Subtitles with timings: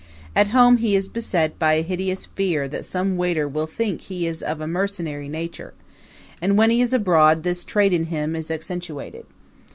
[0.35, 4.25] At home he is beset by a hideous fear that some waiter will think he
[4.25, 5.75] is of a mercenary nature;
[6.41, 9.27] and when he is abroad this trait in him is accentuated.